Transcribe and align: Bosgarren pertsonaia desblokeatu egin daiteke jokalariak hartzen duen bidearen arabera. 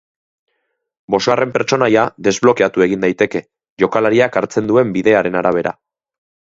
Bosgarren 1.15 1.51
pertsonaia 1.57 2.05
desblokeatu 2.29 2.87
egin 2.89 3.07
daiteke 3.07 3.45
jokalariak 3.85 4.43
hartzen 4.43 4.73
duen 4.75 4.97
bidearen 4.99 5.41
arabera. 5.45 5.81